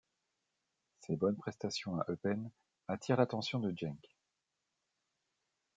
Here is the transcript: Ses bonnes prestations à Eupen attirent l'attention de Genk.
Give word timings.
Ses 1.01 1.15
bonnes 1.15 1.35
prestations 1.37 1.99
à 1.99 2.05
Eupen 2.09 2.49
attirent 2.87 3.17
l'attention 3.17 3.59
de 3.59 3.71
Genk. 3.77 4.17